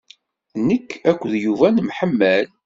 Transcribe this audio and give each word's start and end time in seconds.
Nekk 0.67 0.89
akked 1.09 1.33
Yuba 1.43 1.67
nemḥemmal. 1.75 2.47